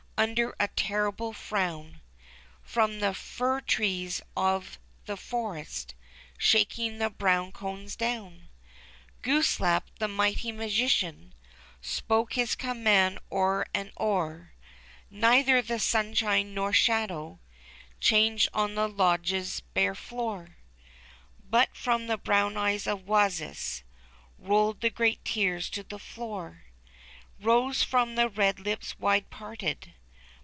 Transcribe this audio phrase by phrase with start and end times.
[0.17, 1.99] Under a terrible frown—
[2.61, 4.77] From the fir trees of
[5.07, 5.95] the forest
[6.37, 8.47] Shaking the brown cones down—
[9.23, 11.33] Glooskap, the mighty magician.
[11.81, 14.53] Spoke his command o'er and o'er.
[15.09, 17.39] Neither the sunshine nor shadow
[17.99, 20.37] Changed on the lodge's bare floor.
[20.37, 21.49] WASrS THE CONQUEROR.
[21.49, 23.81] But from the brown eyes of Wasis
[24.37, 26.65] Boiled the great tears to the floor,
[27.39, 29.95] Rose from the red lips, wide parted.